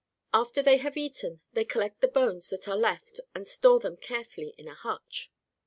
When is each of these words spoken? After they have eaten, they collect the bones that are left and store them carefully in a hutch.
After 0.33 0.63
they 0.63 0.77
have 0.77 0.97
eaten, 0.97 1.41
they 1.53 1.63
collect 1.63 2.01
the 2.01 2.07
bones 2.07 2.49
that 2.49 2.67
are 2.67 2.75
left 2.75 3.19
and 3.35 3.45
store 3.47 3.79
them 3.79 3.97
carefully 3.97 4.55
in 4.57 4.67
a 4.67 4.73
hutch. 4.73 5.31